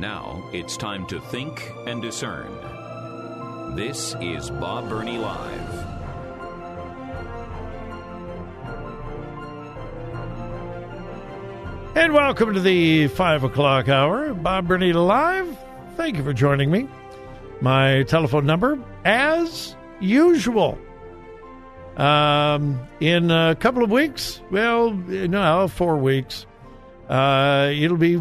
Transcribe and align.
Now 0.00 0.48
it's 0.50 0.78
time 0.78 1.06
to 1.08 1.20
think 1.20 1.74
and 1.86 2.00
discern. 2.00 2.50
This 3.76 4.16
is 4.18 4.48
Bob 4.48 4.88
Burney 4.88 5.18
Live. 5.18 5.86
And 11.94 12.14
welcome 12.14 12.54
to 12.54 12.60
the 12.60 13.08
5 13.08 13.44
o'clock 13.44 13.90
hour. 13.90 14.32
Bob 14.32 14.68
Burney 14.68 14.94
Live. 14.94 15.54
Thank 15.98 16.16
you 16.16 16.24
for 16.24 16.32
joining 16.32 16.70
me. 16.70 16.88
My 17.60 18.04
telephone 18.04 18.46
number, 18.46 18.78
as 19.04 19.76
usual. 20.00 20.78
Um, 21.98 22.80
in 23.00 23.30
a 23.30 23.54
couple 23.54 23.84
of 23.84 23.90
weeks, 23.90 24.40
well, 24.50 24.92
no, 24.92 25.68
four 25.68 25.98
weeks, 25.98 26.46
uh, 27.10 27.70
it'll 27.74 27.98
be 27.98 28.18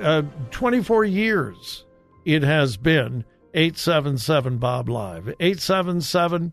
uh, 0.00 0.22
24 0.50 1.04
years 1.04 1.84
it 2.24 2.42
has 2.42 2.76
been 2.76 3.24
877 3.54 4.58
Bob 4.58 4.88
Live. 4.88 5.28
877 5.40 6.52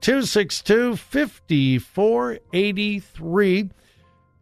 262 0.00 0.96
5483. 0.96 3.70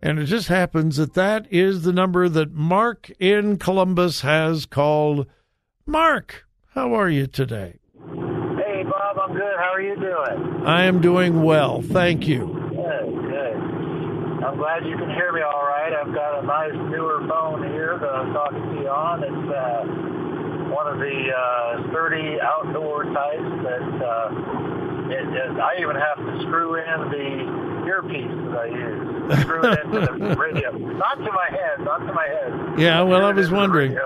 And 0.03 0.19
it 0.19 0.27
just 0.27 0.49
happens 0.49 0.99
that 0.99 1.15
that 1.15 1.47
is 1.51 1.81
the 1.83 1.93
number 1.93 2.29
that 2.29 2.53
Mark 2.53 3.11
in 3.19 3.57
Columbus 3.57 4.21
has 4.21 4.67
called. 4.67 5.27
Mark, 5.87 6.45
how 6.75 6.93
are 6.95 7.09
you 7.09 7.27
today? 7.27 7.79
Hey, 8.05 8.85
Bob, 8.85 9.19
I'm 9.19 9.33
good. 9.33 9.57
How 9.57 9.73
are 9.73 9.81
you 9.81 9.97
doing? 9.97 10.67
I 10.67 10.85
am 10.85 11.01
doing 11.01 11.43
well. 11.43 11.81
Thank 11.81 12.29
you. 12.29 12.66
I'm 14.57 14.63
glad 14.63 14.87
you 14.87 14.97
can 14.97 15.11
hear 15.11 15.33
me 15.33 15.43
all 15.43 15.67
right. 15.67 15.93
I've 15.93 16.15
got 16.15 16.43
a 16.43 16.47
nice 16.47 16.73
newer 16.73 17.21
phone 17.29 17.63
here 17.75 17.99
that 18.01 18.09
I'm 18.09 18.33
talking 18.33 18.63
to 18.63 18.81
you 18.81 18.89
on. 18.89 19.23
It's 19.23 19.53
uh, 19.53 20.73
one 20.73 20.89
of 20.89 20.97
the 20.97 21.29
uh, 21.29 21.91
sturdy 21.91 22.41
outdoor 22.41 23.05
types 23.05 23.53
that 23.69 23.85
uh, 24.01 25.13
it, 25.13 25.29
it, 25.29 25.61
I 25.61 25.77
even 25.79 25.97
have 25.97 26.17
to 26.25 26.41
screw 26.41 26.77
in 26.77 27.11
the 27.13 27.85
earpiece 27.87 28.33
that 28.33 28.57
I 28.57 28.67
use. 28.73 29.41
Screw 29.43 29.61
it 29.71 29.79
into 29.85 30.01
the 30.01 30.37
radio. 30.41 30.71
Not 30.73 31.17
to 31.17 31.33
my 31.33 31.49
head, 31.51 31.85
not 31.85 31.99
to 31.99 32.13
my 32.15 32.27
head. 32.27 32.79
Yeah, 32.81 33.03
well, 33.03 33.27
I 33.27 33.33
was 33.33 33.51
wondering. 33.51 33.99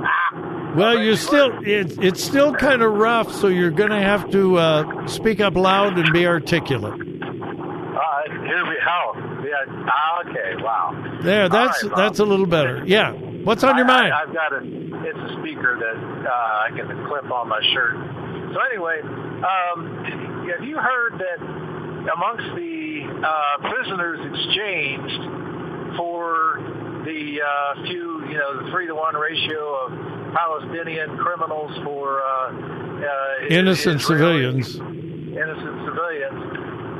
Ah! 0.00 0.72
Well, 0.74 0.98
you're 0.98 1.18
still 1.18 1.50
it's 1.62 1.98
it's 1.98 2.24
still 2.24 2.54
kind 2.54 2.80
of 2.80 2.90
rough, 2.90 3.30
so 3.30 3.48
you're 3.48 3.70
going 3.70 3.90
to 3.90 4.00
have 4.00 4.30
to 4.30 4.56
uh, 4.56 5.06
speak 5.08 5.40
up 5.40 5.56
loud 5.56 5.98
and 5.98 6.10
be 6.10 6.26
articulate. 6.26 6.94
Uh, 6.94 8.22
hear 8.46 8.64
me 8.64 8.76
how? 8.80 9.23
Ah, 9.68 10.20
okay. 10.28 10.62
Wow. 10.62 11.18
There, 11.22 11.48
that's 11.48 11.82
right, 11.84 11.92
that's 11.96 12.18
a 12.18 12.24
little 12.24 12.46
better. 12.46 12.82
Yeah. 12.86 13.12
What's 13.12 13.62
on 13.64 13.76
your 13.76 13.86
I- 13.86 13.88
mind? 14.02 14.12
I, 14.12 14.20
have 14.26 14.34
got 14.34 14.52
a. 14.52 14.60
It's 15.06 15.18
a 15.18 15.36
speaker 15.40 15.76
that 15.78 15.98
uh, 16.28 16.64
I 16.64 16.70
can 16.74 16.86
clip 17.08 17.30
on 17.30 17.48
my 17.48 17.60
shirt. 17.74 17.94
So 18.54 18.58
anyway, 18.72 19.00
um, 19.02 20.48
have 20.48 20.64
you 20.64 20.78
heard 20.78 21.12
that 21.20 21.40
amongst 22.08 22.44
the 22.56 23.04
uh, 23.20 23.68
prisoners 23.68 24.20
exchanged 24.32 25.96
for 25.98 26.58
the 27.04 27.40
uh, 27.44 27.82
few, 27.84 28.24
you 28.28 28.38
know, 28.38 28.64
the 28.64 28.70
three 28.70 28.86
to 28.86 28.94
one 28.94 29.14
ratio 29.14 29.74
of 29.84 29.92
Palestinian 30.34 31.16
criminals 31.18 31.72
for 31.84 32.22
uh, 32.22 32.52
uh, 32.52 33.46
Innocent 33.50 34.00
Israeli- 34.00 34.52
civilians. 34.54 34.76
innocent 34.76 35.84
civilians. 35.84 36.40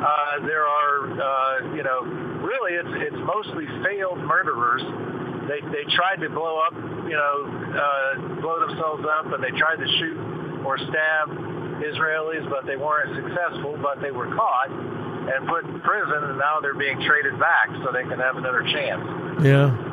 Uh, 0.04 0.46
there 0.46 0.66
are, 0.66 1.08
uh, 1.20 1.74
you 1.74 1.82
know, 1.82 2.04
really 2.54 2.78
it's 2.78 2.94
it's 3.10 3.20
mostly 3.26 3.66
failed 3.82 4.18
murderers. 4.22 4.82
They 5.50 5.60
they 5.74 5.84
tried 5.98 6.22
to 6.22 6.30
blow 6.30 6.56
up, 6.62 6.72
you 7.04 7.18
know, 7.18 7.34
uh, 7.74 8.40
blow 8.40 8.60
themselves 8.66 9.04
up, 9.04 9.26
and 9.34 9.42
they 9.42 9.50
tried 9.58 9.76
to 9.82 9.88
shoot 9.98 10.16
or 10.64 10.78
stab 10.78 11.28
Israelis, 11.82 12.48
but 12.48 12.64
they 12.66 12.76
weren't 12.76 13.12
successful. 13.18 13.76
But 13.82 14.00
they 14.00 14.10
were 14.10 14.30
caught 14.34 14.70
and 14.70 15.48
put 15.48 15.64
in 15.64 15.80
prison, 15.80 16.20
and 16.30 16.38
now 16.38 16.60
they're 16.60 16.78
being 16.78 17.02
traded 17.06 17.38
back 17.38 17.68
so 17.84 17.92
they 17.92 18.04
can 18.08 18.20
have 18.20 18.36
another 18.36 18.62
chance. 18.62 19.02
Yeah. 19.44 19.90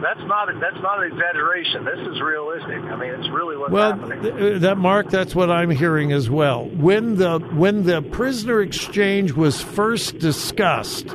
That's 0.00 0.20
not 0.24 0.48
that's 0.60 0.80
not 0.82 1.02
an 1.04 1.12
exaggeration. 1.12 1.84
This 1.84 2.00
is 2.08 2.20
realistic. 2.22 2.80
I 2.88 2.96
mean, 2.96 3.10
it's 3.10 3.28
really 3.28 3.58
what's 3.58 3.70
Well, 3.72 3.92
happening. 3.98 4.22
th- 4.22 4.60
that 4.62 4.78
Mark, 4.78 5.10
that's 5.10 5.34
what 5.34 5.50
I'm 5.50 5.68
hearing 5.68 6.12
as 6.12 6.30
well. 6.30 6.64
When 6.70 7.16
the 7.16 7.38
when 7.38 7.84
the 7.84 8.00
prisoner 8.00 8.62
exchange 8.62 9.32
was 9.32 9.60
first 9.60 10.18
discussed, 10.18 11.08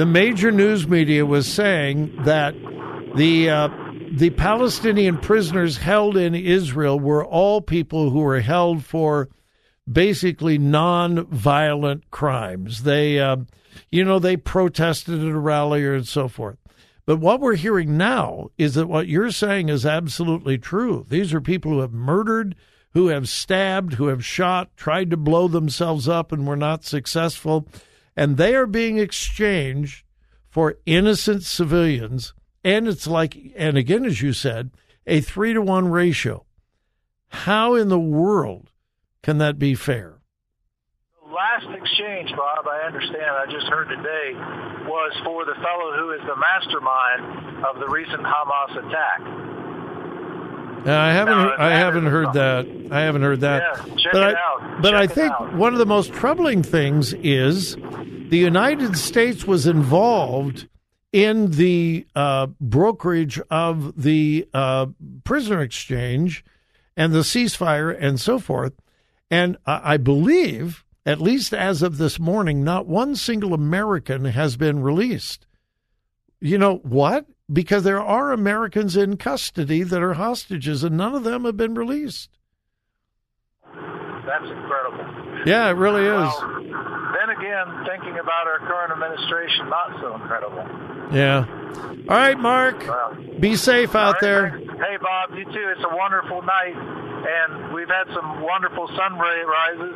the 0.00 0.06
major 0.06 0.50
news 0.50 0.88
media 0.88 1.26
was 1.26 1.46
saying 1.46 2.10
that 2.24 2.54
the 3.16 3.50
uh, 3.50 3.68
the 4.10 4.30
Palestinian 4.30 5.18
prisoners 5.18 5.76
held 5.76 6.16
in 6.16 6.34
Israel 6.34 6.98
were 6.98 7.22
all 7.22 7.60
people 7.60 8.08
who 8.08 8.20
were 8.20 8.40
held 8.40 8.82
for 8.82 9.28
basically 9.86 10.56
non-violent 10.56 12.10
crimes. 12.10 12.84
They, 12.84 13.18
uh, 13.20 13.36
you 13.90 14.02
know, 14.02 14.18
they 14.18 14.38
protested 14.38 15.22
at 15.22 15.32
a 15.32 15.38
rally 15.38 15.84
and 15.84 16.08
so 16.08 16.28
forth. 16.28 16.56
But 17.04 17.18
what 17.18 17.40
we're 17.40 17.56
hearing 17.56 17.98
now 17.98 18.48
is 18.56 18.76
that 18.76 18.86
what 18.86 19.06
you're 19.06 19.30
saying 19.30 19.68
is 19.68 19.84
absolutely 19.84 20.56
true. 20.56 21.04
These 21.10 21.34
are 21.34 21.42
people 21.42 21.72
who 21.72 21.80
have 21.80 21.92
murdered, 21.92 22.56
who 22.94 23.08
have 23.08 23.28
stabbed, 23.28 23.92
who 23.92 24.06
have 24.06 24.24
shot, 24.24 24.74
tried 24.78 25.10
to 25.10 25.18
blow 25.18 25.46
themselves 25.46 26.08
up 26.08 26.32
and 26.32 26.46
were 26.46 26.56
not 26.56 26.84
successful. 26.84 27.68
And 28.16 28.36
they 28.36 28.54
are 28.54 28.66
being 28.66 28.98
exchanged 28.98 30.04
for 30.48 30.78
innocent 30.84 31.44
civilians. 31.44 32.34
And 32.64 32.88
it's 32.88 33.06
like, 33.06 33.36
and 33.56 33.78
again, 33.78 34.04
as 34.04 34.20
you 34.20 34.32
said, 34.32 34.70
a 35.06 35.20
three 35.20 35.52
to 35.52 35.62
one 35.62 35.88
ratio. 35.88 36.44
How 37.28 37.74
in 37.74 37.88
the 37.88 38.00
world 38.00 38.70
can 39.22 39.38
that 39.38 39.58
be 39.58 39.74
fair? 39.74 40.18
The 41.24 41.32
last 41.32 41.66
exchange, 41.70 42.30
Bob, 42.36 42.66
I 42.66 42.86
understand, 42.86 43.30
I 43.30 43.46
just 43.46 43.66
heard 43.66 43.88
today, 43.88 44.34
was 44.90 45.12
for 45.24 45.44
the 45.44 45.54
fellow 45.62 45.96
who 45.96 46.10
is 46.12 46.20
the 46.26 46.36
mastermind 46.36 47.64
of 47.64 47.78
the 47.78 47.88
recent 47.88 48.22
Hamas 48.22 48.76
attack. 48.76 49.49
Uh, 50.86 50.92
I 50.92 51.12
haven't. 51.12 51.36
No, 51.36 51.54
I 51.58 51.70
haven't 51.70 52.06
heard 52.06 52.32
that. 52.32 52.66
I 52.90 53.00
haven't 53.00 53.22
heard 53.22 53.40
that. 53.40 53.62
Yeah, 53.62 53.94
check 53.96 54.12
but 54.12 54.30
it 54.30 54.36
I, 54.36 54.40
out. 54.40 54.82
But 54.82 54.90
Check 54.92 55.00
I 55.00 55.06
think 55.06 55.32
out. 55.32 55.54
one 55.54 55.72
of 55.72 55.78
the 55.78 55.86
most 55.86 56.12
troubling 56.12 56.62
things 56.62 57.12
is 57.14 57.76
the 57.76 58.38
United 58.38 58.96
States 58.96 59.46
was 59.46 59.66
involved 59.66 60.68
in 61.12 61.50
the 61.50 62.06
uh, 62.14 62.46
brokerage 62.60 63.40
of 63.50 64.00
the 64.00 64.48
uh, 64.54 64.86
prisoner 65.24 65.60
exchange 65.60 66.44
and 66.96 67.12
the 67.12 67.20
ceasefire 67.20 67.94
and 67.98 68.20
so 68.20 68.38
forth. 68.38 68.72
And 69.30 69.56
I 69.66 69.94
I 69.94 69.96
believe, 69.98 70.84
at 71.04 71.20
least 71.20 71.52
as 71.52 71.82
of 71.82 71.98
this 71.98 72.18
morning, 72.18 72.64
not 72.64 72.86
one 72.86 73.16
single 73.16 73.52
American 73.52 74.24
has 74.24 74.56
been 74.56 74.80
released. 74.82 75.46
You 76.40 76.56
know 76.56 76.76
what? 76.76 77.26
Because 77.52 77.82
there 77.82 78.00
are 78.00 78.30
Americans 78.32 78.96
in 78.96 79.16
custody 79.16 79.82
that 79.82 80.02
are 80.02 80.14
hostages, 80.14 80.84
and 80.84 80.96
none 80.96 81.14
of 81.14 81.24
them 81.24 81.44
have 81.44 81.56
been 81.56 81.74
released. 81.74 82.30
That's 83.64 84.44
incredible. 84.44 85.42
Yeah, 85.46 85.68
it 85.70 85.74
really 85.74 86.04
is. 86.04 86.10
Well, 86.10 86.62
then 86.62 87.30
again, 87.36 87.66
thinking 87.88 88.18
about 88.20 88.46
our 88.46 88.58
current 88.60 88.92
administration, 88.92 89.68
not 89.68 89.98
so 90.00 90.14
incredible. 90.14 90.64
Yeah. 91.12 91.46
All 92.08 92.16
right, 92.16 92.38
Mark. 92.38 92.86
Well, 92.86 93.16
Be 93.40 93.56
safe 93.56 93.94
out 93.96 94.14
right, 94.14 94.20
there. 94.20 94.50
thanks. 94.50 94.72
Hey, 94.74 94.96
Bob, 95.02 95.30
you 95.34 95.44
too. 95.46 95.72
It's 95.76 95.84
a 95.84 95.96
wonderful 95.96 96.42
night, 96.42 96.76
and 96.76 97.74
we've 97.74 97.88
had 97.88 98.06
some 98.14 98.42
wonderful 98.42 98.86
sunrises 98.96 99.94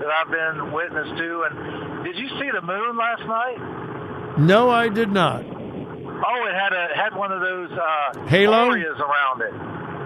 that 0.00 0.10
I've 0.10 0.30
been 0.30 0.72
witness 0.72 1.06
to. 1.18 1.42
And 1.50 2.04
did 2.04 2.16
you 2.16 2.28
see 2.40 2.50
the 2.52 2.62
moon 2.62 2.96
last 2.96 3.22
night? 3.26 4.38
No, 4.38 4.70
I 4.70 4.88
did 4.88 5.10
not. 5.10 5.44
Oh, 6.08 6.46
it 6.46 6.54
had 6.54 6.72
a 6.72 6.88
had 6.96 7.14
one 7.16 7.32
of 7.32 7.40
those 7.40 7.70
uh, 7.72 8.26
Halo? 8.26 8.70
areas 8.70 8.96
around 8.98 9.42
it. 9.42 9.52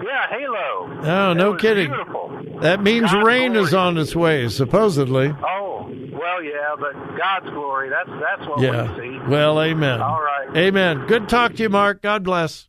Yeah, 0.05 0.29
halo. 0.31 1.01
Oh, 1.03 1.33
no 1.35 1.55
kidding. 1.57 1.91
Beautiful. 1.91 2.61
That 2.63 2.83
means 2.83 3.13
God's 3.13 3.25
rain 3.27 3.55
is 3.57 3.75
on 3.75 3.99
its 3.99 4.17
way, 4.17 4.49
supposedly. 4.49 5.29
Oh, 5.29 5.87
well, 6.13 6.43
yeah, 6.43 6.75
but 6.79 6.93
God's 7.19 7.51
glory. 7.51 7.91
That's 7.91 8.09
that's 8.21 8.49
what 8.49 8.61
Yeah. 8.61 8.95
we 8.97 9.01
see. 9.01 9.19
Well, 9.29 9.61
amen. 9.63 10.01
All 10.01 10.21
right. 10.23 10.57
Amen. 10.57 11.07
Good 11.07 11.29
talk 11.29 11.55
to 11.57 11.63
you, 11.63 11.69
Mark. 11.69 12.01
God 12.03 12.25
bless. 12.25 12.69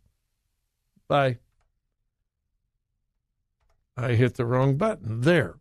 Bye. 1.08 1.38
I 3.98 4.14
hit 4.14 4.36
the 4.36 4.46
wrong 4.46 4.76
button. 4.78 5.22
There. 5.22 5.56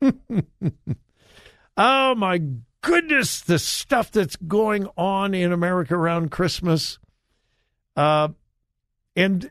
oh, 1.76 2.14
my 2.14 2.42
goodness, 2.82 3.40
the 3.40 3.58
stuff 3.58 4.10
that's 4.10 4.36
going 4.36 4.88
on 4.96 5.34
in 5.34 5.52
America 5.52 5.94
around 5.94 6.30
Christmas. 6.30 6.98
Uh, 7.96 8.28
and 9.16 9.50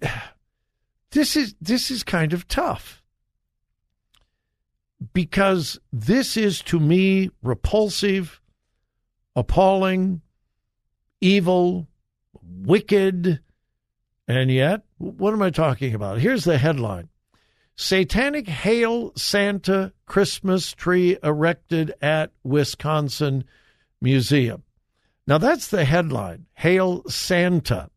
this 1.11 1.35
is 1.35 1.55
this 1.61 1.91
is 1.91 2.03
kind 2.03 2.33
of 2.33 2.47
tough 2.47 3.03
because 5.13 5.79
this 5.91 6.37
is 6.37 6.61
to 6.63 6.79
me 6.79 7.29
repulsive, 7.41 8.41
appalling, 9.35 10.21
evil, 11.21 11.87
wicked, 12.41 13.39
and 14.27 14.51
yet 14.51 14.83
what 14.97 15.33
am 15.33 15.41
I 15.41 15.49
talking 15.49 15.95
about? 15.95 16.19
Here's 16.19 16.43
the 16.43 16.57
headline. 16.57 17.09
Satanic 17.79 18.49
Hail 18.49 19.13
Santa 19.15 19.93
Christmas 20.05 20.73
tree 20.73 21.17
erected 21.23 21.93
at 22.01 22.33
Wisconsin 22.43 23.45
Museum. 24.01 24.63
Now 25.25 25.37
that's 25.37 25.69
the 25.69 25.85
headline, 25.85 26.47
Hail 26.55 27.03
Santa. 27.07 27.89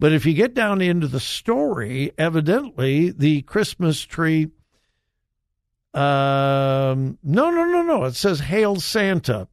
But 0.00 0.12
if 0.12 0.26
you 0.26 0.34
get 0.34 0.52
down 0.52 0.80
into 0.80 1.06
the 1.06 1.20
story, 1.20 2.10
evidently 2.18 3.12
the 3.12 3.42
Christmas 3.42 4.02
tree. 4.02 4.48
Um, 5.94 7.16
no, 7.22 7.50
no, 7.50 7.66
no, 7.66 7.82
no. 7.82 8.04
It 8.06 8.16
says 8.16 8.40
Hail 8.40 8.80
Santa. 8.80 9.46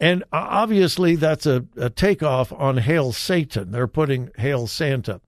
And 0.00 0.24
obviously, 0.32 1.16
that's 1.16 1.44
a, 1.44 1.66
a 1.76 1.90
takeoff 1.90 2.54
on 2.54 2.78
Hail 2.78 3.12
Satan. 3.12 3.70
They're 3.70 3.86
putting 3.86 4.30
Hail 4.38 4.66
Santa. 4.66 5.20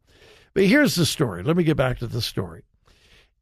But 0.56 0.64
here's 0.64 0.94
the 0.94 1.04
story. 1.04 1.42
Let 1.42 1.54
me 1.54 1.64
get 1.64 1.76
back 1.76 1.98
to 1.98 2.06
the 2.06 2.22
story. 2.22 2.62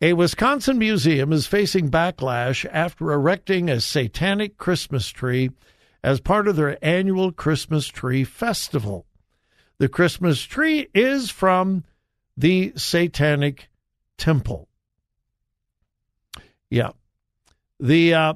A 0.03 0.15
Wisconsin 0.15 0.79
museum 0.79 1.33
is 1.33 1.47
facing 1.47 1.89
backlash 1.89 2.67
after 2.73 3.13
erecting 3.13 3.71
a 3.71 3.81
satanic 3.81 4.57
Christmas 4.57 5.09
tree 5.11 5.51
as 6.03 6.19
part 6.19 6.49
of 6.49 6.57
their 6.57 6.77
annual 6.85 7.31
Christmas 7.31 7.87
tree 7.87 8.25
festival. 8.25 9.07
The 9.79 9.89
Christmas 9.89 10.43
tree 10.43 10.89
is 10.93 11.31
from 11.31 11.85
the 12.37 12.73
Satanic 12.75 13.69
Temple. 14.19 14.69
Yeah. 16.69 16.91
The 17.79 18.13
uh, 18.13 18.35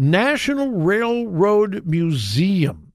National 0.00 0.72
Railroad 0.72 1.86
Museum 1.86 2.85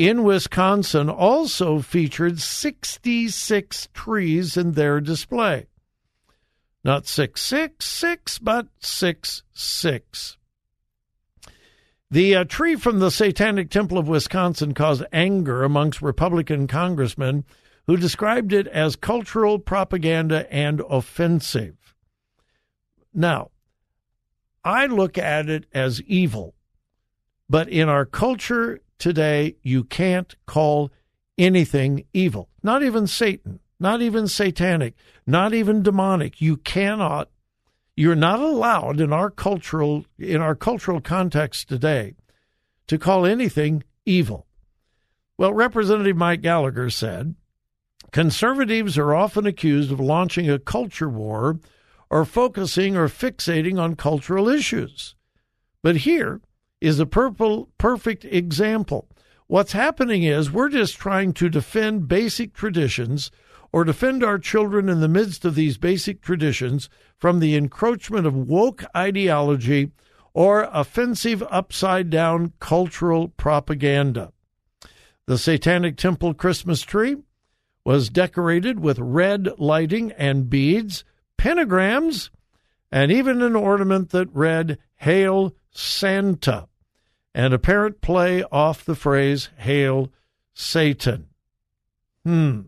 in 0.00 0.22
Wisconsin 0.22 1.10
also 1.10 1.80
featured 1.80 2.40
66 2.40 3.88
trees 3.92 4.56
in 4.56 4.72
their 4.72 4.98
display. 4.98 5.66
Not 6.82 7.06
666, 7.06 8.38
but 8.38 8.68
66. 8.78 10.38
The 12.10 12.34
uh, 12.34 12.44
tree 12.44 12.76
from 12.76 12.98
the 12.98 13.10
Satanic 13.10 13.68
Temple 13.68 13.98
of 13.98 14.08
Wisconsin 14.08 14.72
caused 14.72 15.04
anger 15.12 15.64
amongst 15.64 16.00
Republican 16.00 16.66
congressmen 16.66 17.44
who 17.86 17.98
described 17.98 18.54
it 18.54 18.68
as 18.68 18.96
cultural 18.96 19.58
propaganda 19.58 20.50
and 20.50 20.80
offensive. 20.88 21.94
Now, 23.12 23.50
I 24.64 24.86
look 24.86 25.18
at 25.18 25.50
it 25.50 25.66
as 25.74 26.00
evil, 26.04 26.54
but 27.50 27.68
in 27.68 27.90
our 27.90 28.06
culture 28.06 28.80
today, 29.00 29.56
you 29.62 29.82
can't 29.82 30.36
call 30.46 30.92
anything 31.36 32.04
evil, 32.12 32.48
not 32.62 32.82
even 32.84 33.08
Satan, 33.08 33.58
not 33.80 34.02
even 34.02 34.28
satanic, 34.28 34.94
not 35.26 35.52
even 35.54 35.82
demonic. 35.82 36.40
You 36.40 36.58
cannot 36.58 37.30
you're 37.96 38.14
not 38.14 38.40
allowed 38.40 38.98
in 39.00 39.12
our 39.12 39.30
cultural 39.30 40.06
in 40.18 40.40
our 40.40 40.54
cultural 40.54 41.00
context 41.00 41.68
today 41.68 42.14
to 42.86 42.98
call 42.98 43.26
anything 43.26 43.82
evil. 44.06 44.46
Well, 45.36 45.52
Representative 45.52 46.16
Mike 46.16 46.42
Gallagher 46.42 46.90
said, 46.90 47.34
conservatives 48.10 48.98
are 48.98 49.14
often 49.14 49.46
accused 49.46 49.92
of 49.92 50.00
launching 50.00 50.48
a 50.48 50.58
culture 50.58 51.08
war 51.08 51.58
or 52.10 52.24
focusing 52.24 52.96
or 52.96 53.08
fixating 53.08 53.78
on 53.78 53.96
cultural 53.96 54.48
issues. 54.48 55.14
But 55.82 55.96
here 55.96 56.40
is 56.80 56.98
a 56.98 57.06
purple 57.06 57.68
perfect 57.78 58.24
example. 58.24 59.08
What's 59.46 59.72
happening 59.72 60.22
is 60.22 60.50
we're 60.50 60.68
just 60.68 60.96
trying 60.96 61.32
to 61.34 61.48
defend 61.48 62.08
basic 62.08 62.54
traditions 62.54 63.30
or 63.72 63.84
defend 63.84 64.24
our 64.24 64.38
children 64.38 64.88
in 64.88 65.00
the 65.00 65.08
midst 65.08 65.44
of 65.44 65.54
these 65.54 65.78
basic 65.78 66.22
traditions 66.22 66.88
from 67.18 67.40
the 67.40 67.54
encroachment 67.54 68.26
of 68.26 68.34
woke 68.34 68.84
ideology 68.96 69.90
or 70.32 70.68
offensive 70.72 71.42
upside 71.50 72.10
down 72.10 72.52
cultural 72.60 73.28
propaganda. 73.28 74.32
The 75.26 75.38
Satanic 75.38 75.96
Temple 75.96 76.34
Christmas 76.34 76.82
tree 76.82 77.16
was 77.84 78.08
decorated 78.08 78.80
with 78.80 78.98
red 78.98 79.48
lighting 79.58 80.12
and 80.12 80.50
beads, 80.50 81.04
pentagrams, 81.38 82.30
and 82.92 83.12
even 83.12 83.42
an 83.42 83.56
ornament 83.56 84.10
that 84.10 84.28
read 84.32 84.78
Hail 84.96 85.54
Santa, 85.70 86.68
an 87.34 87.52
apparent 87.52 88.00
play 88.00 88.42
off 88.44 88.84
the 88.84 88.94
phrase 88.94 89.50
Hail 89.58 90.10
Satan. 90.54 91.28
Hmm. 92.24 92.62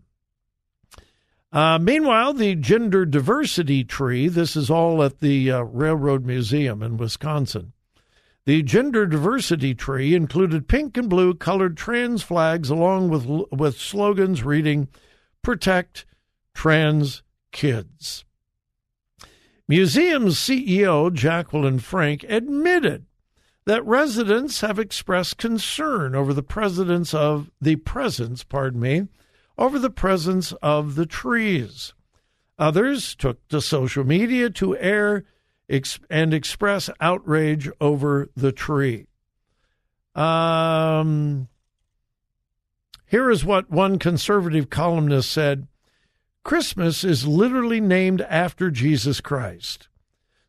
Uh, 1.51 1.77
meanwhile, 1.77 2.33
the 2.33 2.55
gender 2.55 3.05
diversity 3.05 3.83
tree, 3.83 4.27
this 4.27 4.55
is 4.55 4.71
all 4.71 5.03
at 5.03 5.19
the 5.19 5.51
uh, 5.51 5.61
Railroad 5.61 6.25
Museum 6.25 6.81
in 6.81 6.97
Wisconsin. 6.97 7.73
The 8.45 8.63
gender 8.63 9.05
diversity 9.05 9.75
tree 9.75 10.15
included 10.15 10.67
pink 10.67 10.97
and 10.97 11.09
blue 11.09 11.35
colored 11.35 11.77
trans 11.77 12.23
flags 12.23 12.69
along 12.69 13.09
with, 13.09 13.25
with 13.51 13.77
slogans 13.77 14.43
reading, 14.43 14.87
Protect 15.43 16.05
Trans 16.53 17.21
Kids. 17.51 18.25
Museum's 19.67 20.37
CEO, 20.37 21.13
Jacqueline 21.13 21.79
Frank, 21.79 22.25
admitted 22.27 23.05
that 23.65 23.85
residents 23.85 24.61
have 24.61 24.79
expressed 24.79 25.37
concern 25.37 26.15
over 26.15 26.33
the 26.33 26.43
presence 26.43 27.13
of 27.13 27.49
the 27.61 27.77
presence, 27.77 28.43
pardon 28.43 28.79
me, 28.79 29.07
over 29.57 29.79
the 29.79 29.89
presence 29.89 30.51
of 30.61 30.95
the 30.95 31.05
trees. 31.05 31.93
Others 32.59 33.15
took 33.15 33.47
to 33.47 33.61
social 33.61 34.03
media 34.03 34.49
to 34.49 34.77
air 34.77 35.25
and 36.09 36.33
express 36.33 36.89
outrage 36.99 37.69
over 37.79 38.29
the 38.35 38.51
tree. 38.51 39.07
Um, 40.13 41.47
here 43.07 43.29
is 43.29 43.45
what 43.45 43.71
one 43.71 43.97
conservative 43.97 44.69
columnist 44.69 45.31
said 45.31 45.67
Christmas 46.43 47.03
is 47.03 47.25
literally 47.25 47.79
named 47.79 48.21
after 48.21 48.69
Jesus 48.69 49.21
Christ. 49.21 49.87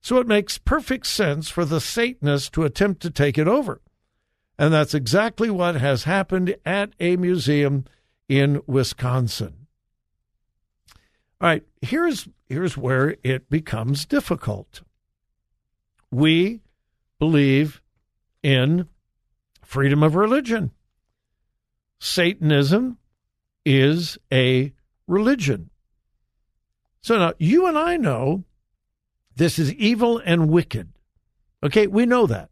So 0.05 0.19
it 0.19 0.27
makes 0.27 0.59
perfect 0.59 1.07
sense 1.07 1.49
for 1.49 1.65
the 1.65 1.81
Satanists 1.81 2.51
to 2.51 2.65
attempt 2.65 3.01
to 3.01 3.11
take 3.11 3.39
it 3.39 3.49
over. 3.49 3.81
And 4.59 4.71
that's 4.71 4.93
exactly 4.93 5.49
what 5.49 5.77
has 5.77 6.05
happened 6.05 6.55
at 6.67 6.93
a 7.01 7.17
museum 7.17 7.87
in 8.29 8.61
Wisconsin. 8.67 9.67
All 11.41 11.49
right, 11.49 11.63
here's 11.81 12.29
here's 12.47 12.77
where 12.77 13.17
it 13.25 13.49
becomes 13.49 14.05
difficult. 14.05 14.83
We 16.11 16.61
believe 17.19 17.81
in 18.43 18.91
freedom 19.63 20.03
of 20.03 20.17
religion. 20.17 20.73
Satanism 21.99 22.99
is 23.65 24.19
a 24.31 24.75
religion. 25.07 25.71
So 27.01 27.17
now 27.17 27.33
you 27.39 27.67
and 27.67 27.79
I 27.79 27.97
know 27.97 28.45
this 29.37 29.59
is 29.59 29.73
evil 29.75 30.21
and 30.25 30.49
wicked. 30.49 30.93
Okay, 31.63 31.87
we 31.87 32.07
know 32.07 32.27
that. 32.27 32.51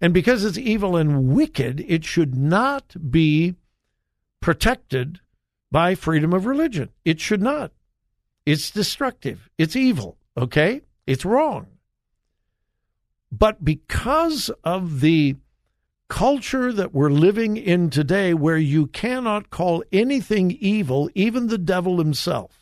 And 0.00 0.12
because 0.12 0.44
it's 0.44 0.58
evil 0.58 0.96
and 0.96 1.28
wicked, 1.28 1.84
it 1.86 2.04
should 2.04 2.36
not 2.36 2.94
be 3.10 3.54
protected 4.40 5.20
by 5.70 5.94
freedom 5.94 6.32
of 6.32 6.46
religion. 6.46 6.90
It 7.04 7.20
should 7.20 7.42
not. 7.42 7.72
It's 8.44 8.70
destructive. 8.70 9.48
It's 9.58 9.74
evil. 9.74 10.18
Okay? 10.36 10.82
It's 11.06 11.24
wrong. 11.24 11.66
But 13.32 13.64
because 13.64 14.50
of 14.62 15.00
the 15.00 15.36
culture 16.08 16.72
that 16.72 16.94
we're 16.94 17.10
living 17.10 17.56
in 17.56 17.90
today, 17.90 18.32
where 18.32 18.56
you 18.56 18.86
cannot 18.86 19.50
call 19.50 19.82
anything 19.92 20.52
evil, 20.60 21.10
even 21.14 21.48
the 21.48 21.58
devil 21.58 21.98
himself, 21.98 22.55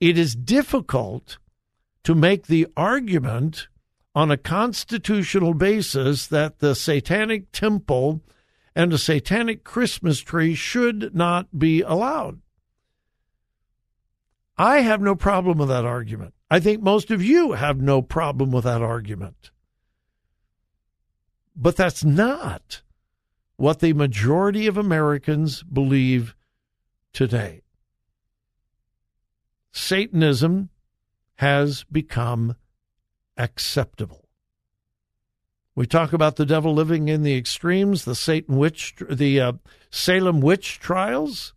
it 0.00 0.18
is 0.18 0.34
difficult 0.34 1.38
to 2.04 2.14
make 2.14 2.46
the 2.46 2.66
argument 2.76 3.68
on 4.14 4.30
a 4.30 4.36
constitutional 4.36 5.54
basis 5.54 6.26
that 6.26 6.58
the 6.58 6.74
satanic 6.74 7.52
temple 7.52 8.22
and 8.74 8.92
a 8.92 8.98
satanic 8.98 9.64
Christmas 9.64 10.20
tree 10.20 10.54
should 10.54 11.14
not 11.14 11.58
be 11.58 11.82
allowed. 11.82 12.40
I 14.58 14.80
have 14.80 15.00
no 15.02 15.14
problem 15.14 15.58
with 15.58 15.68
that 15.68 15.84
argument. 15.84 16.34
I 16.50 16.60
think 16.60 16.82
most 16.82 17.10
of 17.10 17.22
you 17.22 17.52
have 17.52 17.80
no 17.80 18.00
problem 18.00 18.52
with 18.52 18.64
that 18.64 18.82
argument. 18.82 19.50
But 21.54 21.76
that's 21.76 22.04
not 22.04 22.82
what 23.56 23.80
the 23.80 23.92
majority 23.94 24.66
of 24.66 24.76
Americans 24.76 25.62
believe 25.62 26.34
today. 27.12 27.62
Satanism 29.76 30.70
has 31.34 31.84
become 31.84 32.56
acceptable. 33.36 34.26
We 35.74 35.86
talk 35.86 36.14
about 36.14 36.36
the 36.36 36.46
devil 36.46 36.72
living 36.72 37.08
in 37.08 37.22
the 37.22 37.36
extremes, 37.36 38.06
the 38.06 38.14
Satan 38.14 38.56
witch, 38.56 38.94
the 39.10 39.38
uh, 39.38 39.52
Salem 39.90 40.40
witch 40.40 40.80
trials, 40.80 41.52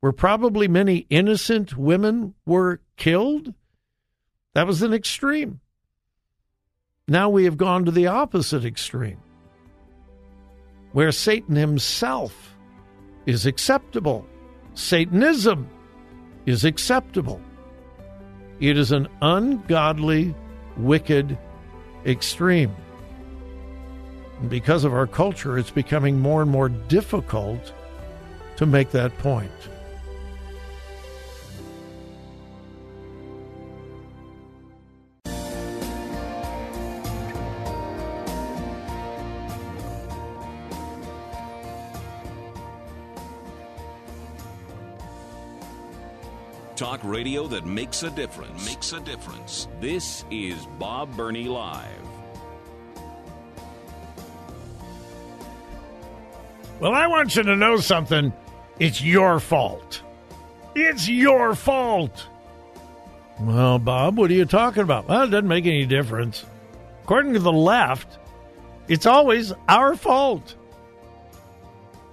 where 0.00 0.10
probably 0.10 0.66
many 0.66 1.06
innocent 1.10 1.76
women 1.76 2.34
were 2.44 2.80
killed. 2.96 3.54
That 4.54 4.66
was 4.66 4.82
an 4.82 4.92
extreme. 4.92 5.60
Now 7.06 7.28
we 7.30 7.44
have 7.44 7.56
gone 7.56 7.84
to 7.84 7.92
the 7.92 8.08
opposite 8.08 8.64
extreme, 8.64 9.20
where 10.90 11.12
Satan 11.12 11.54
himself 11.54 12.56
is 13.26 13.46
acceptable. 13.46 14.26
Satanism 14.74 15.68
is 16.46 16.64
acceptable. 16.64 17.40
It 18.60 18.76
is 18.76 18.92
an 18.92 19.08
ungodly, 19.22 20.34
wicked 20.76 21.38
extreme. 22.06 22.74
And 24.40 24.50
because 24.50 24.84
of 24.84 24.92
our 24.92 25.06
culture, 25.06 25.58
it's 25.58 25.70
becoming 25.70 26.20
more 26.20 26.42
and 26.42 26.50
more 26.50 26.68
difficult 26.68 27.72
to 28.56 28.66
make 28.66 28.90
that 28.90 29.16
point. 29.18 29.50
Talk 46.76 47.00
radio 47.04 47.46
that 47.46 47.64
makes 47.64 48.02
a 48.02 48.10
difference. 48.10 48.66
Makes 48.66 48.92
a 48.92 49.00
difference. 49.00 49.68
This 49.80 50.24
is 50.32 50.66
Bob 50.76 51.16
Burney 51.16 51.44
Live. 51.44 51.86
Well, 56.80 56.92
I 56.92 57.06
want 57.06 57.36
you 57.36 57.44
to 57.44 57.54
know 57.54 57.76
something. 57.76 58.32
It's 58.80 59.00
your 59.00 59.38
fault. 59.38 60.02
It's 60.74 61.08
your 61.08 61.54
fault. 61.54 62.26
Well, 63.38 63.78
Bob, 63.78 64.18
what 64.18 64.30
are 64.32 64.34
you 64.34 64.44
talking 64.44 64.82
about? 64.82 65.06
Well, 65.06 65.22
it 65.22 65.30
doesn't 65.30 65.46
make 65.46 65.66
any 65.66 65.86
difference. 65.86 66.44
According 67.04 67.34
to 67.34 67.38
the 67.38 67.52
left, 67.52 68.18
it's 68.88 69.06
always 69.06 69.52
our 69.68 69.94
fault. 69.94 70.56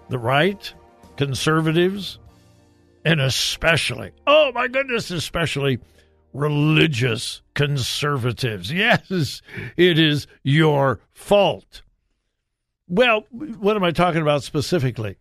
The 0.09 0.19
right, 0.19 0.71
conservatives, 1.17 2.19
and 3.05 3.19
especially, 3.21 4.11
oh 4.27 4.51
my 4.53 4.67
goodness, 4.67 5.11
especially 5.11 5.79
religious 6.33 7.41
conservatives. 7.53 8.71
Yes, 8.81 9.41
it 9.77 9.99
is 9.99 10.27
your 10.43 10.99
fault. 11.11 11.81
Well, 12.87 13.25
what 13.31 13.75
am 13.75 13.83
I 13.83 13.91
talking 13.91 14.21
about 14.21 14.43
specifically? 14.43 15.17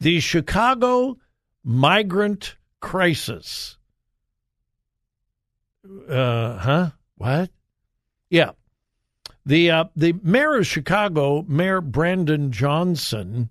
The 0.00 0.20
Chicago 0.20 1.16
migrant 1.64 2.56
crisis. 2.80 3.78
Uh 6.08 6.58
huh. 6.58 6.90
What? 7.16 7.50
Yeah. 8.30 8.50
The 9.46 9.70
uh, 9.70 9.84
the 9.96 10.14
mayor 10.22 10.56
of 10.56 10.66
Chicago, 10.66 11.44
Mayor 11.48 11.80
Brandon 11.80 12.50
Johnson, 12.50 13.50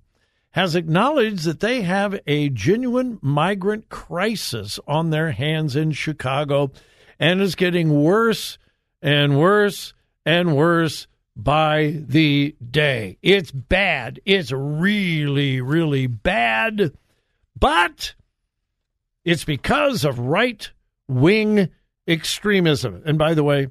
has 0.54 0.76
acknowledged 0.76 1.46
that 1.46 1.60
they 1.60 1.82
have 1.82 2.20
a 2.28 2.50
genuine 2.50 3.18
migrant 3.22 3.90
crisis 3.90 4.80
on 4.88 5.10
their 5.10 5.32
hands 5.32 5.76
in 5.76 5.92
Chicago 5.92 6.72
and 7.20 7.42
is 7.42 7.56
getting 7.56 8.04
worse 8.04 8.60
and 9.02 9.40
worse 9.40 9.94
and 10.26 10.56
worse 10.56 11.08
by 11.36 12.00
the 12.08 12.56
day. 12.70 13.18
It's 13.24 13.50
bad. 13.50 14.20
It's 14.26 14.52
really, 14.52 15.60
really 15.60 16.06
bad. 16.06 16.94
But 17.60 18.14
it's 19.26 19.46
because 19.46 20.06
of 20.06 20.20
right 20.20 20.70
wing 21.08 21.70
extremism. 22.08 23.02
And 23.06 23.18
by 23.18 23.34
the 23.34 23.44
way, 23.44 23.70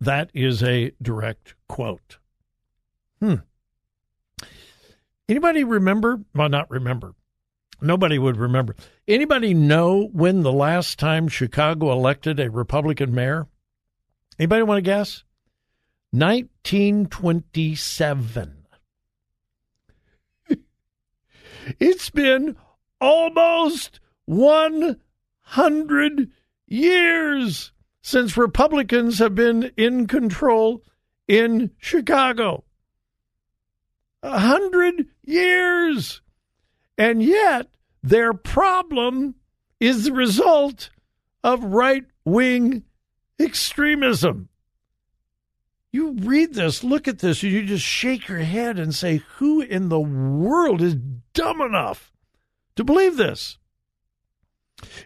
that 0.00 0.30
is 0.34 0.64
a 0.64 0.92
direct 1.00 1.54
quote. 1.68 2.18
Hmm. 3.20 3.36
Anybody 5.28 5.64
remember? 5.64 6.20
Well, 6.34 6.48
not 6.48 6.70
remember. 6.70 7.14
Nobody 7.80 8.18
would 8.18 8.36
remember. 8.36 8.74
Anybody 9.06 9.54
know 9.54 10.08
when 10.12 10.42
the 10.42 10.52
last 10.52 10.98
time 10.98 11.28
Chicago 11.28 11.92
elected 11.92 12.40
a 12.40 12.50
Republican 12.50 13.14
mayor? 13.14 13.46
Anybody 14.38 14.62
want 14.62 14.78
to 14.78 14.82
guess? 14.82 15.24
1927. 16.12 18.52
it's 21.80 22.10
been 22.10 22.56
almost 23.00 23.98
100 24.26 26.30
years 26.66 27.72
since 28.00 28.36
Republicans 28.36 29.18
have 29.18 29.34
been 29.34 29.72
in 29.76 30.06
control 30.06 30.84
in 31.26 31.72
Chicago. 31.78 32.62
A 34.22 34.38
hundred 34.38 35.08
years. 35.26 36.22
And 36.96 37.22
yet, 37.22 37.68
their 38.02 38.32
problem 38.32 39.34
is 39.80 40.04
the 40.04 40.12
result 40.12 40.90
of 41.44 41.62
right 41.62 42.04
wing 42.24 42.84
extremism. 43.38 44.48
You 45.92 46.12
read 46.12 46.54
this, 46.54 46.84
look 46.84 47.08
at 47.08 47.20
this, 47.20 47.42
and 47.42 47.52
you 47.52 47.64
just 47.64 47.84
shake 47.84 48.28
your 48.28 48.38
head 48.38 48.78
and 48.78 48.94
say, 48.94 49.22
Who 49.36 49.60
in 49.60 49.88
the 49.88 50.00
world 50.00 50.82
is 50.82 50.96
dumb 51.32 51.60
enough 51.60 52.12
to 52.76 52.84
believe 52.84 53.16
this? 53.16 53.58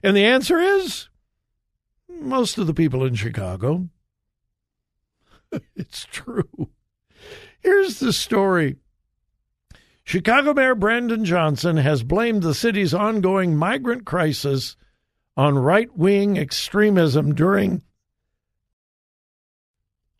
And 0.03 0.17
the 0.17 0.25
answer 0.25 0.59
is 0.59 1.09
most 2.09 2.59
of 2.59 2.67
the 2.67 2.75
people 2.75 3.05
in 3.05 3.15
Chicago. 3.15 3.89
it's 5.77 6.07
true. 6.11 6.71
Here's 7.61 8.01
the 8.01 8.13
story 8.13 8.77
Chicago 10.11 10.53
Mayor 10.53 10.75
Brandon 10.75 11.25
Johnson 11.25 11.77
has 11.77 12.03
blamed 12.03 12.43
the 12.43 12.53
city's 12.53 12.93
ongoing 12.93 13.55
migrant 13.55 14.05
crisis 14.05 14.75
on 15.37 15.57
right 15.57 15.89
wing 15.97 16.37
extremism 16.37 17.33
during 17.33 17.81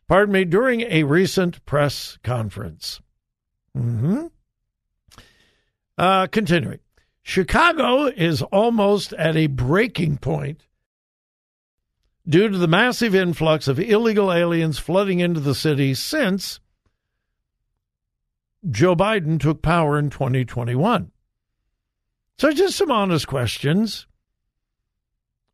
pardon 0.07 0.31
me, 0.31 0.45
during 0.45 0.79
a 0.79 1.03
recent 1.03 1.65
press 1.65 2.17
conference. 2.23 3.01
Mm-hmm. 3.77 4.27
Uh, 5.97 6.27
continuing. 6.27 6.79
Chicago 7.21 8.05
is 8.05 8.41
almost 8.43 9.11
at 9.15 9.35
a 9.35 9.47
breaking 9.47 10.19
point 10.19 10.67
due 12.25 12.47
to 12.47 12.57
the 12.57 12.65
massive 12.65 13.13
influx 13.13 13.67
of 13.67 13.77
illegal 13.77 14.31
aliens 14.31 14.79
flooding 14.79 15.19
into 15.19 15.41
the 15.41 15.53
city 15.53 15.93
since 15.93 16.61
Joe 18.69 18.95
Biden 18.95 19.39
took 19.39 19.61
power 19.61 19.97
in 19.97 20.09
2021. 20.09 21.11
So, 22.37 22.51
just 22.51 22.77
some 22.77 22.91
honest 22.91 23.27
questions. 23.27 24.07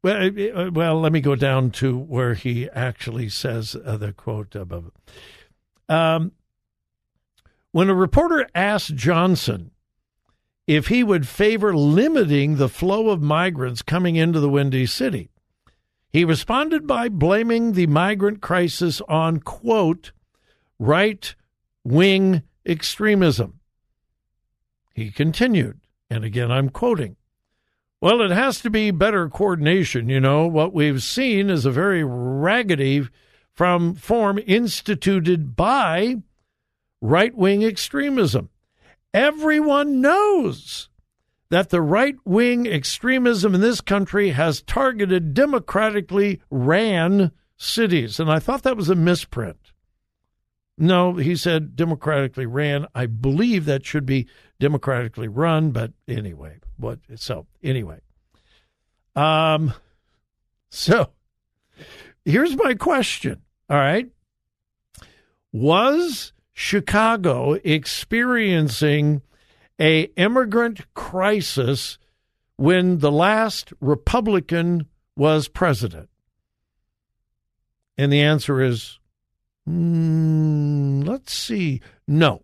Well, 0.03 0.27
uh, 0.27 0.71
well, 0.71 0.99
let 0.99 1.11
me 1.11 1.21
go 1.21 1.35
down 1.35 1.71
to 1.71 1.97
where 1.97 2.33
he 2.33 2.69
actually 2.69 3.29
says 3.29 3.75
uh, 3.75 3.97
the 3.97 4.13
quote 4.13 4.55
above. 4.55 4.91
Um, 5.89 6.33
when 7.71 7.89
a 7.89 7.95
reporter 7.95 8.47
asked 8.55 8.95
Johnson 8.95 9.71
if 10.65 10.87
he 10.87 11.03
would 11.03 11.27
favor 11.27 11.75
limiting 11.75 12.55
the 12.55 12.69
flow 12.69 13.09
of 13.09 13.21
migrants 13.21 13.81
coming 13.81 14.15
into 14.15 14.39
the 14.39 14.49
Windy 14.49 14.85
City, 14.85 15.29
he 16.11 16.23
responded 16.25 16.87
by 16.87 17.09
blaming 17.09 17.73
the 17.73 17.87
migrant 17.87 18.41
crisis 18.41 19.01
on, 19.07 19.39
quote, 19.39 20.11
right 20.79 21.35
wing 21.83 22.43
extremism. 22.67 23.59
He 24.93 25.11
continued, 25.11 25.79
and 26.09 26.23
again 26.23 26.51
I'm 26.51 26.69
quoting, 26.69 27.15
well, 27.99 28.21
it 28.21 28.31
has 28.31 28.61
to 28.61 28.69
be 28.69 28.91
better 28.91 29.27
coordination. 29.27 30.07
You 30.09 30.19
know, 30.19 30.45
what 30.45 30.73
we've 30.73 31.01
seen 31.01 31.49
is 31.49 31.65
a 31.65 31.71
very 31.71 32.03
raggedy 32.03 33.07
from 33.53 33.95
form 33.95 34.39
instituted 34.45 35.55
by 35.55 36.17
right 37.01 37.35
wing 37.35 37.63
extremism. 37.63 38.49
Everyone 39.13 39.99
knows 39.99 40.89
that 41.49 41.69
the 41.69 41.81
right 41.81 42.15
wing 42.23 42.67
extremism 42.67 43.55
in 43.55 43.61
this 43.61 43.81
country 43.81 44.29
has 44.29 44.61
targeted 44.61 45.33
democratically 45.33 46.41
ran 46.51 47.31
cities. 47.55 48.19
And 48.19 48.31
I 48.31 48.39
thought 48.39 48.63
that 48.63 48.77
was 48.77 48.89
a 48.89 48.95
misprint. 48.95 49.66
No, 50.77 51.15
he 51.15 51.35
said 51.35 51.75
democratically 51.75 52.45
ran. 52.45 52.85
I 52.93 53.07
believe 53.07 53.65
that 53.65 53.85
should 53.85 54.05
be 54.05 54.27
democratically 54.59 55.27
run, 55.27 55.71
but 55.71 55.91
anyway, 56.07 56.59
what 56.77 56.99
so 57.15 57.47
anyway. 57.63 57.99
Um 59.15 59.73
so 60.69 61.09
here's 62.25 62.55
my 62.55 62.75
question. 62.75 63.41
All 63.69 63.77
right. 63.77 64.07
Was 65.51 66.33
Chicago 66.53 67.53
experiencing 67.53 69.21
a 69.79 70.03
immigrant 70.15 70.93
crisis 70.93 71.97
when 72.57 72.99
the 72.99 73.11
last 73.11 73.73
Republican 73.79 74.85
was 75.15 75.47
president? 75.47 76.09
And 77.97 78.13
the 78.13 78.21
answer 78.21 78.61
is 78.61 78.99
mm, 79.67 81.07
let's 81.07 81.33
see. 81.33 81.81
No. 82.07 82.43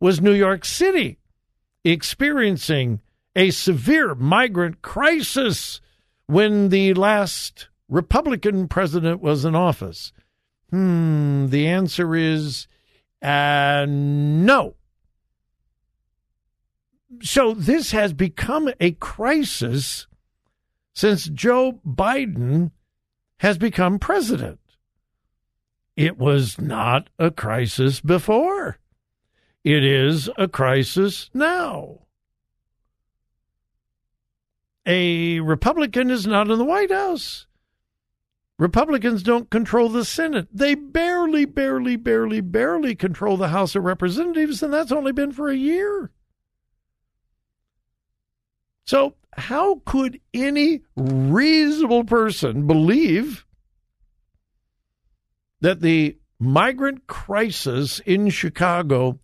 Was 0.00 0.20
New 0.20 0.32
York 0.32 0.64
City 0.64 1.18
experiencing 1.84 3.00
a 3.36 3.50
severe 3.50 4.14
migrant 4.14 4.82
crisis 4.82 5.80
when 6.26 6.68
the 6.70 6.94
last 6.94 7.68
Republican 7.88 8.68
president 8.68 9.20
was 9.20 9.44
in 9.44 9.54
office? 9.54 10.12
Hmm, 10.70 11.48
the 11.48 11.66
answer 11.66 12.16
is 12.16 12.66
uh, 13.22 13.86
no. 13.88 14.74
So 17.20 17.54
this 17.54 17.92
has 17.92 18.12
become 18.12 18.72
a 18.80 18.92
crisis 18.92 20.06
since 20.94 21.26
Joe 21.26 21.78
Biden 21.86 22.72
has 23.38 23.58
become 23.58 23.98
president. 23.98 24.58
It 25.96 26.18
was 26.18 26.58
not 26.58 27.10
a 27.18 27.30
crisis 27.30 28.00
before. 28.00 28.78
It 29.64 29.84
is 29.84 30.30
a 30.36 30.48
crisis 30.48 31.30
now. 31.34 32.00
A 34.86 35.38
Republican 35.40 36.10
is 36.10 36.26
not 36.26 36.50
in 36.50 36.58
the 36.58 36.64
White 36.64 36.90
House. 36.90 37.46
Republicans 38.58 39.22
don't 39.22 39.50
control 39.50 39.88
the 39.88 40.04
Senate. 40.04 40.48
They 40.52 40.74
barely, 40.74 41.44
barely, 41.44 41.96
barely, 41.96 42.40
barely 42.40 42.94
control 42.94 43.36
the 43.36 43.48
House 43.48 43.74
of 43.74 43.84
Representatives, 43.84 44.62
and 44.62 44.72
that's 44.72 44.92
only 44.92 45.12
been 45.12 45.32
for 45.32 45.48
a 45.48 45.56
year. 45.56 46.10
So, 48.86 49.14
how 49.36 49.82
could 49.84 50.20
any 50.34 50.82
reasonable 50.96 52.04
person 52.04 52.66
believe 52.66 53.46
that 55.62 55.80
the 55.80 56.18
migrant 56.38 57.06
crisis 57.06 58.00
in 58.00 58.28
Chicago 58.28 59.18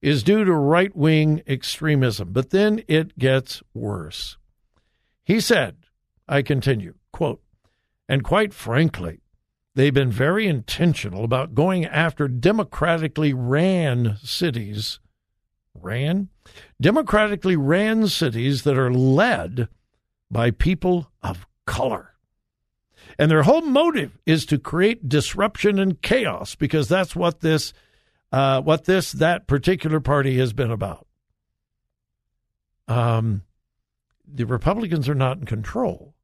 is 0.00 0.22
due 0.22 0.44
to 0.44 0.52
right 0.52 0.94
wing 0.96 1.42
extremism? 1.46 2.32
But 2.32 2.50
then 2.50 2.82
it 2.88 3.18
gets 3.18 3.62
worse. 3.72 4.38
He 5.24 5.40
said, 5.40 5.76
I 6.26 6.42
continue, 6.42 6.94
quote, 7.12 7.42
and 8.08 8.24
quite 8.24 8.54
frankly, 8.54 9.20
they've 9.74 9.94
been 9.94 10.10
very 10.10 10.46
intentional 10.48 11.22
about 11.22 11.54
going 11.54 11.84
after 11.84 12.28
democratically 12.28 13.34
ran 13.34 14.16
cities. 14.22 15.00
Ran? 15.74 16.28
Democratically 16.80 17.56
ran 17.56 18.08
cities 18.08 18.62
that 18.62 18.78
are 18.78 18.92
led 18.92 19.68
by 20.30 20.50
people 20.50 21.10
of 21.22 21.46
color. 21.66 22.11
And 23.18 23.30
their 23.30 23.42
whole 23.42 23.62
motive 23.62 24.18
is 24.26 24.46
to 24.46 24.58
create 24.58 25.08
disruption 25.08 25.78
and 25.78 26.00
chaos 26.00 26.54
because 26.54 26.88
that's 26.88 27.14
what 27.14 27.40
this, 27.40 27.72
uh, 28.30 28.62
what 28.62 28.84
this, 28.84 29.12
that 29.12 29.46
particular 29.46 30.00
party 30.00 30.38
has 30.38 30.52
been 30.52 30.70
about. 30.70 31.06
Um, 32.88 33.42
the 34.26 34.46
Republicans 34.46 35.08
are 35.08 35.14
not 35.14 35.38
in 35.38 35.44
control. 35.44 36.14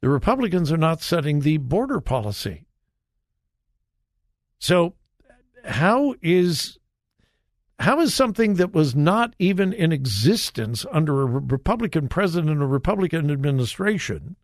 The 0.00 0.08
Republicans 0.08 0.72
are 0.72 0.76
not 0.76 1.02
setting 1.02 1.40
the 1.40 1.58
border 1.58 2.00
policy. 2.00 2.66
So, 4.58 4.94
how 5.64 6.14
is 6.22 6.78
how 7.78 8.00
is 8.00 8.14
something 8.14 8.54
that 8.54 8.72
was 8.72 8.94
not 8.94 9.34
even 9.38 9.72
in 9.72 9.92
existence 9.92 10.86
under 10.90 11.22
a 11.22 11.26
Republican 11.26 12.08
president 12.08 12.50
and 12.50 12.62
a 12.62 12.66
Republican 12.66 13.30
administration, 13.30 14.36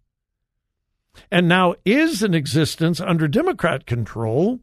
and 1.30 1.48
now 1.48 1.74
is 1.84 2.22
in 2.22 2.34
existence 2.34 3.00
under 3.00 3.28
Democrat 3.28 3.86
control? 3.86 4.60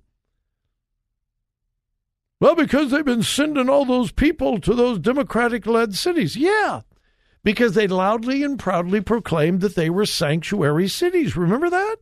Well, 2.40 2.56
because 2.56 2.92
they've 2.92 3.04
been 3.04 3.24
sending 3.24 3.70
all 3.70 3.86
those 3.86 4.12
people 4.12 4.60
to 4.62 4.74
those 4.74 5.00
Democratic 5.00 5.66
led 5.66 5.96
cities. 5.96 6.38
Yeah, 6.38 6.82
because 7.44 7.74
they 7.74 7.88
loudly 7.88 8.44
and 8.44 8.58
proudly 8.58 9.02
proclaimed 9.02 9.62
that 9.62 9.76
they 9.76 9.90
were 9.90 10.06
sanctuary 10.06 10.88
cities. 10.88 11.36
Remember 11.36 11.70
that? 11.70 11.98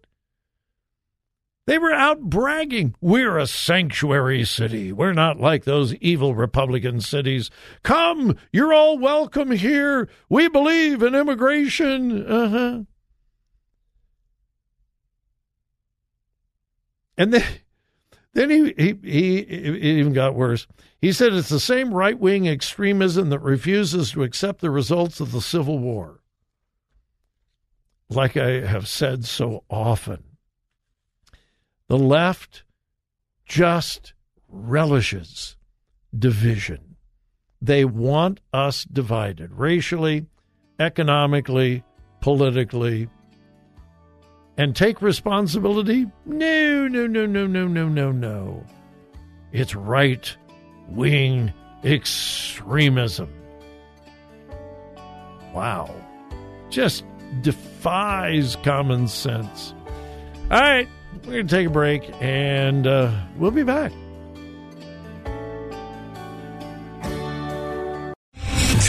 They 1.66 1.78
were 1.78 1.92
out 1.92 2.22
bragging, 2.22 2.96
we're 3.02 3.38
a 3.38 3.46
sanctuary 3.46 4.46
city. 4.46 4.94
We're 4.94 5.12
not 5.12 5.38
like 5.38 5.66
those 5.66 5.96
evil 5.96 6.34
Republican 6.34 7.02
cities. 7.02 7.52
Come, 7.84 8.38
you're 8.54 8.74
all 8.74 8.98
welcome 8.98 9.52
here. 9.52 10.08
We 10.30 10.48
believe 10.48 11.04
in 11.04 11.14
immigration. 11.14 12.26
Uh 12.26 12.50
huh. 12.50 12.84
And 17.18 17.34
then, 17.34 17.44
then 18.34 18.50
he, 18.50 18.74
he, 18.78 19.00
he, 19.04 19.38
it 19.40 19.84
even 19.84 20.14
got 20.14 20.36
worse. 20.36 20.68
He 21.02 21.12
said 21.12 21.34
it's 21.34 21.50
the 21.50 21.60
same 21.60 21.94
right 21.94 22.18
wing 22.18 22.48
extremism 22.48 23.30
that 23.30 23.40
refuses 23.40 24.12
to 24.12 24.24
accept 24.24 24.62
the 24.62 24.72
results 24.72 25.20
of 25.20 25.32
the 25.32 25.42
Civil 25.42 25.80
War. 25.80 26.22
Like 28.10 28.38
I 28.38 28.62
have 28.66 28.88
said 28.88 29.26
so 29.26 29.64
often, 29.70 30.24
the 31.88 31.98
left 31.98 32.64
just 33.46 34.14
relishes 34.48 35.58
division. 36.18 36.96
They 37.62 37.86
want 37.86 38.40
us 38.54 38.84
divided 38.86 39.52
racially, 39.54 40.26
economically, 40.80 41.84
politically. 42.22 43.10
And 44.58 44.76
take 44.76 45.02
responsibility? 45.02 46.08
No, 46.26 46.88
no, 46.88 47.06
no, 47.06 47.26
no, 47.26 47.46
no, 47.46 47.68
no, 47.68 47.88
no, 47.88 48.12
no. 48.12 48.66
It's 49.52 49.76
right 49.76 50.36
wing 50.90 51.54
extremism. 51.84 53.32
Wow. 55.54 55.94
Just 56.70 57.04
defies 57.42 58.56
common 58.64 59.08
sense. 59.08 59.74
All 60.50 60.60
right, 60.60 60.88
we're 61.26 61.34
going 61.34 61.48
to 61.48 61.56
take 61.56 61.68
a 61.68 61.72
break 61.72 62.10
and 62.22 62.88
uh, 62.88 63.12
we'll 63.38 63.52
be 63.52 63.64
back. 63.64 63.92